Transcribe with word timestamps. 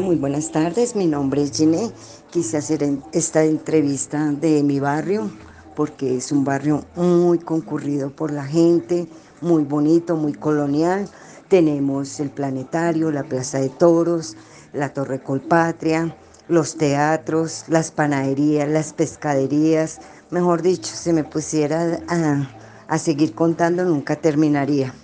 Muy 0.00 0.16
buenas 0.16 0.50
tardes, 0.50 0.96
mi 0.96 1.06
nombre 1.06 1.42
es 1.42 1.52
Giné. 1.52 1.90
Quise 2.30 2.56
hacer 2.56 2.82
esta 3.12 3.44
entrevista 3.44 4.32
de 4.32 4.62
mi 4.62 4.80
barrio 4.80 5.30
porque 5.76 6.16
es 6.16 6.32
un 6.32 6.44
barrio 6.44 6.86
muy 6.96 7.38
concurrido 7.38 8.08
por 8.10 8.32
la 8.32 8.44
gente, 8.44 9.06
muy 9.42 9.64
bonito, 9.64 10.16
muy 10.16 10.32
colonial. 10.32 11.06
Tenemos 11.48 12.20
el 12.20 12.30
planetario, 12.30 13.10
la 13.10 13.24
plaza 13.24 13.58
de 13.58 13.68
toros, 13.68 14.34
la 14.72 14.94
torre 14.94 15.22
Colpatria, 15.22 16.16
los 16.48 16.76
teatros, 16.76 17.66
las 17.68 17.90
panaderías, 17.90 18.70
las 18.70 18.94
pescaderías. 18.94 20.00
Mejor 20.30 20.62
dicho, 20.62 20.90
si 20.94 21.12
me 21.12 21.22
pusiera 21.22 22.00
a, 22.08 22.48
a 22.88 22.98
seguir 22.98 23.34
contando 23.34 23.84
nunca 23.84 24.16
terminaría. 24.16 24.94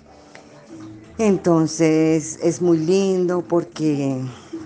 Entonces 1.19 2.39
es 2.41 2.59
muy 2.61 2.79
lindo 2.79 3.43
porque 3.47 4.19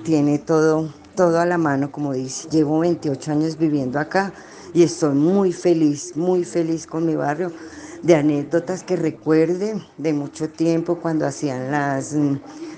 tiene 0.04 0.38
todo, 0.40 0.90
todo 1.16 1.40
a 1.40 1.46
la 1.46 1.58
mano, 1.58 1.92
como 1.92 2.14
dice. 2.14 2.48
Llevo 2.50 2.80
28 2.80 3.32
años 3.32 3.58
viviendo 3.58 4.00
acá 4.00 4.34
y 4.74 4.84
estoy 4.84 5.16
muy 5.16 5.54
feliz, 5.54 6.16
muy 6.16 6.44
feliz 6.44 6.86
con 6.86 7.06
mi 7.06 7.16
barrio, 7.16 7.52
de 8.02 8.16
anécdotas 8.16 8.84
que 8.84 8.98
recuerde 8.98 9.82
de 9.98 10.14
mucho 10.14 10.50
tiempo 10.50 10.98
cuando 10.98 11.26
hacían 11.26 11.72
las, 11.72 12.14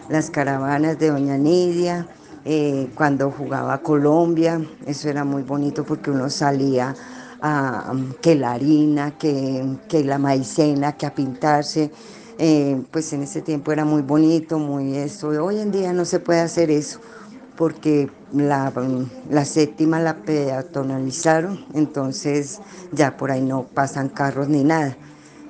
las 0.07 0.29
caravanas 0.29 0.99
de 0.99 1.09
Doña 1.09 1.37
Nidia, 1.37 2.07
eh, 2.45 2.89
cuando 2.93 3.31
jugaba 3.31 3.79
Colombia, 3.79 4.61
eso 4.85 5.09
era 5.09 5.23
muy 5.23 5.41
bonito 5.41 5.83
porque 5.83 6.11
uno 6.11 6.29
salía 6.29 6.95
a 7.41 7.91
que 8.21 8.35
la 8.35 8.53
harina, 8.53 9.17
que, 9.17 9.77
que 9.89 10.03
la 10.03 10.19
maicena, 10.19 10.93
que 10.93 11.07
a 11.07 11.15
pintarse. 11.15 11.91
Eh, 12.37 12.81
pues 12.91 13.13
en 13.13 13.23
ese 13.23 13.41
tiempo 13.41 13.71
era 13.71 13.85
muy 13.85 14.01
bonito, 14.01 14.59
muy 14.59 14.97
eso. 14.97 15.29
Hoy 15.29 15.59
en 15.59 15.71
día 15.71 15.93
no 15.93 16.03
se 16.03 16.19
puede 16.19 16.41
hacer 16.41 16.69
eso 16.69 16.99
porque 17.55 18.09
la, 18.33 18.73
séptima 19.45 19.99
la 19.99 20.17
peatonalizaron, 20.17 21.65
entonces 21.73 22.59
ya 22.91 23.15
por 23.15 23.31
ahí 23.31 23.41
no 23.41 23.63
pasan 23.63 24.09
carros 24.09 24.49
ni 24.49 24.65
nada. 24.65 24.97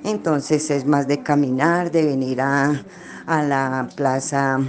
Entonces 0.03 0.69
es 0.69 0.85
más 0.85 1.07
de 1.07 1.23
caminar, 1.23 1.89
de 1.89 2.05
venir 2.05 2.41
a, 2.41 2.83
a 3.25 3.41
la 3.41 3.89
plaza, 3.95 4.59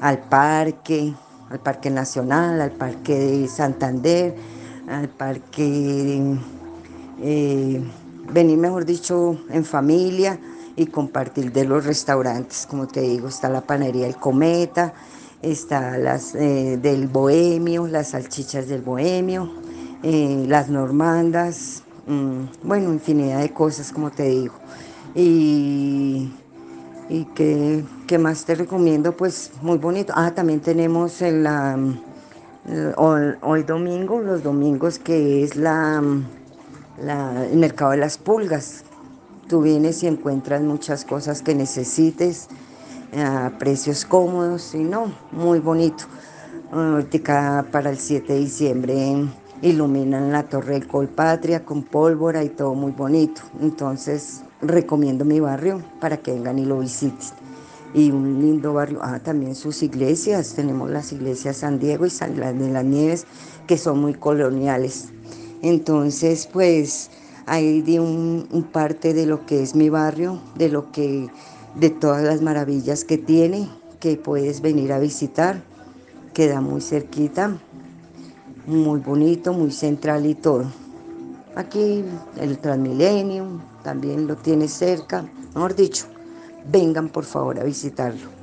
al 0.00 0.18
parque, 0.18 1.14
al 1.50 1.60
Parque 1.60 1.90
Nacional, 1.90 2.60
al 2.60 2.72
Parque 2.72 3.14
de 3.16 3.48
Santander, 3.48 4.34
al 4.88 5.08
Parque, 5.08 6.36
eh, 7.22 7.80
venir 8.32 8.58
mejor 8.58 8.84
dicho 8.84 9.38
en 9.50 9.64
familia 9.64 10.40
y 10.76 10.86
compartir 10.86 11.52
de 11.52 11.64
los 11.64 11.84
restaurantes, 11.84 12.66
como 12.68 12.86
te 12.86 13.00
digo, 13.00 13.28
está 13.28 13.48
la 13.48 13.60
panadería 13.60 14.06
El 14.06 14.16
Cometa, 14.16 14.94
está 15.42 15.98
las 15.98 16.34
eh, 16.34 16.78
del 16.80 17.08
bohemio, 17.08 17.86
las 17.86 18.08
salchichas 18.08 18.68
del 18.68 18.82
bohemio, 18.82 19.50
eh, 20.02 20.44
las 20.46 20.68
normandas, 20.68 21.82
mmm, 22.06 22.44
bueno, 22.62 22.92
infinidad 22.92 23.40
de 23.40 23.52
cosas 23.52 23.92
como 23.92 24.10
te 24.10 24.24
digo. 24.24 24.54
Y, 25.14 26.32
y 27.08 27.24
que, 27.34 27.84
más 28.18 28.44
te 28.44 28.54
recomiendo, 28.54 29.16
pues 29.16 29.50
muy 29.62 29.78
bonito. 29.78 30.12
Ah, 30.16 30.32
también 30.32 30.60
tenemos 30.60 31.20
el, 31.22 31.42
la, 31.42 31.78
hoy, 32.96 33.34
hoy, 33.42 33.62
domingo, 33.64 34.20
los 34.20 34.42
domingos 34.42 34.98
que 34.98 35.42
es 35.42 35.56
la, 35.56 36.02
la, 37.02 37.46
el 37.46 37.58
mercado 37.58 37.92
de 37.92 37.96
las 37.96 38.18
pulgas. 38.18 38.84
Tú 39.50 39.62
vienes 39.62 40.04
y 40.04 40.06
encuentras 40.06 40.62
muchas 40.62 41.04
cosas 41.04 41.42
que 41.42 41.56
necesites 41.56 42.46
a 43.18 43.50
precios 43.58 44.04
cómodos 44.04 44.76
y 44.76 44.78
no, 44.78 45.12
muy 45.32 45.58
bonito. 45.58 46.04
Ahorita 46.70 47.66
para 47.72 47.90
el 47.90 47.98
7 47.98 48.32
de 48.32 48.38
diciembre 48.38 49.26
iluminan 49.60 50.30
la 50.30 50.44
Torre 50.44 50.74
del 50.74 50.86
Colpatria 50.86 51.64
con 51.64 51.82
pólvora 51.82 52.44
y 52.44 52.50
todo 52.50 52.74
muy 52.74 52.92
bonito. 52.92 53.42
Entonces 53.60 54.42
recomiendo 54.62 55.24
mi 55.24 55.40
barrio 55.40 55.82
para 56.00 56.18
que 56.18 56.30
vengan 56.30 56.60
y 56.60 56.64
lo 56.64 56.78
visiten. 56.78 57.18
Y 57.92 58.12
un 58.12 58.40
lindo 58.40 58.74
barrio, 58.74 59.00
ah, 59.02 59.18
también 59.18 59.56
sus 59.56 59.82
iglesias, 59.82 60.54
tenemos 60.54 60.88
las 60.90 61.10
iglesias 61.10 61.56
San 61.56 61.80
Diego 61.80 62.06
y 62.06 62.10
San 62.10 62.36
de 62.36 62.70
las 62.70 62.84
Nieves 62.84 63.26
que 63.66 63.76
son 63.76 64.00
muy 64.00 64.14
coloniales. 64.14 65.08
Entonces 65.60 66.48
pues 66.52 67.10
ahí 67.46 67.82
di 67.82 67.98
un, 67.98 68.46
parte 68.72 69.14
de 69.14 69.26
lo 69.26 69.46
que 69.46 69.62
es 69.62 69.74
mi 69.74 69.88
barrio, 69.88 70.40
de 70.56 70.68
lo 70.68 70.92
que 70.92 71.28
de 71.74 71.90
todas 71.90 72.22
las 72.22 72.42
maravillas 72.42 73.04
que 73.04 73.18
tiene, 73.18 73.68
que 74.00 74.16
puedes 74.16 74.60
venir 74.60 74.92
a 74.92 74.98
visitar. 74.98 75.62
Queda 76.34 76.60
muy 76.60 76.80
cerquita, 76.80 77.58
muy 78.66 79.00
bonito, 79.00 79.52
muy 79.52 79.72
central 79.72 80.26
y 80.26 80.34
todo. 80.34 80.64
Aquí 81.56 82.04
el 82.38 82.58
Transmilenio 82.58 83.60
también 83.82 84.26
lo 84.26 84.36
tiene 84.36 84.68
cerca. 84.68 85.24
Mejor 85.54 85.74
dicho, 85.74 86.06
vengan 86.70 87.08
por 87.08 87.24
favor 87.24 87.58
a 87.58 87.64
visitarlo. 87.64 88.39